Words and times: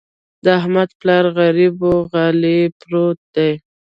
د 0.43 0.45
احمد 0.59 0.89
پلار 1.01 1.25
غريب 1.39 1.73
وچې 1.81 2.01
غاړې 2.11 2.57
پروت 2.79 3.19
دی. 3.35 3.51